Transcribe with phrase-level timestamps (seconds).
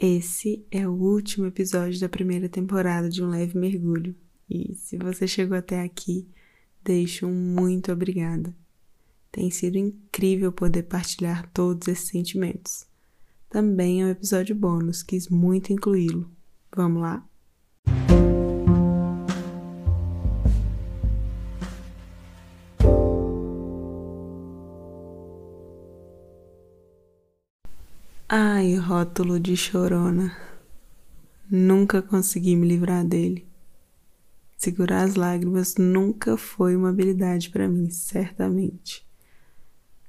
[0.00, 4.14] Esse é o último episódio da primeira temporada de Um Leve Mergulho.
[4.48, 6.24] E se você chegou até aqui,
[6.84, 8.54] deixo um muito obrigada.
[9.32, 12.86] Tem sido incrível poder partilhar todos esses sentimentos.
[13.50, 16.30] Também é um episódio bônus, quis muito incluí-lo.
[16.76, 17.28] Vamos lá?
[28.30, 30.36] Ai, rótulo de chorona.
[31.50, 33.48] Nunca consegui me livrar dele.
[34.58, 39.02] Segurar as lágrimas nunca foi uma habilidade para mim, certamente.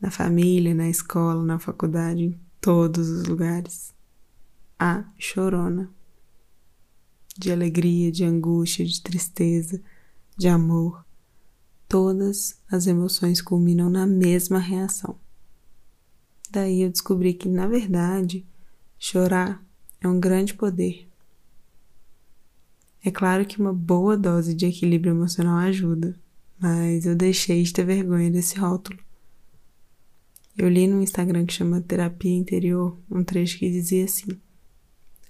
[0.00, 3.94] Na família, na escola, na faculdade, em todos os lugares.
[4.76, 5.88] A chorona.
[7.38, 9.80] De alegria, de angústia, de tristeza,
[10.36, 11.06] de amor.
[11.86, 15.16] Todas as emoções culminam na mesma reação
[16.50, 18.44] Daí eu descobri que, na verdade,
[18.98, 19.64] chorar
[20.00, 21.08] é um grande poder.
[23.04, 26.18] É claro que uma boa dose de equilíbrio emocional ajuda,
[26.58, 28.98] mas eu deixei de ter vergonha desse rótulo.
[30.56, 34.28] Eu li no Instagram que chama Terapia Interior um trecho que dizia assim: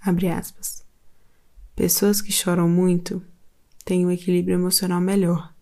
[0.00, 0.82] abre aspas.
[1.76, 3.22] Pessoas que choram muito
[3.84, 5.54] têm um equilíbrio emocional melhor.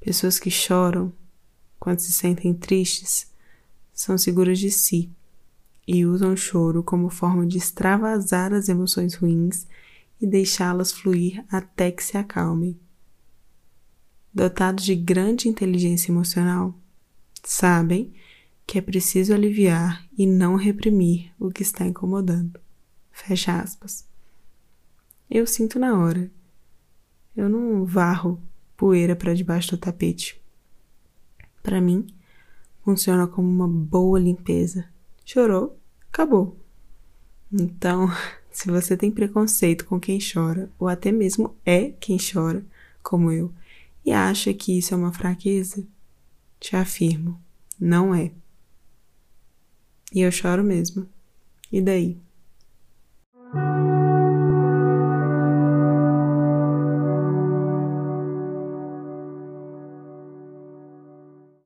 [0.00, 1.12] Pessoas que choram
[1.78, 3.30] quando se sentem tristes
[3.98, 5.10] são seguras de si
[5.84, 9.66] e usam o choro como forma de extravasar as emoções ruins
[10.20, 12.78] e deixá-las fluir até que se acalmem.
[14.32, 16.78] Dotados de grande inteligência emocional,
[17.42, 18.14] sabem
[18.64, 22.60] que é preciso aliviar e não reprimir o que está incomodando.
[23.10, 24.06] Fecha aspas.
[25.28, 26.30] Eu sinto na hora.
[27.36, 28.40] Eu não varro
[28.76, 30.40] poeira para debaixo do tapete.
[31.64, 32.06] Para mim,
[32.88, 34.88] funciona como uma boa limpeza.
[35.22, 35.78] Chorou,
[36.10, 36.56] acabou.
[37.52, 38.08] Então,
[38.50, 42.64] se você tem preconceito com quem chora, ou até mesmo é quem chora,
[43.02, 43.52] como eu,
[44.06, 45.86] e acha que isso é uma fraqueza,
[46.58, 47.38] te afirmo,
[47.78, 48.32] não é.
[50.10, 51.06] E eu choro mesmo.
[51.70, 52.18] E daí?